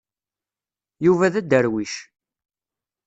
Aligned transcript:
Yuba 1.05 1.27
d 1.33 1.35
adderwic. 1.39 1.93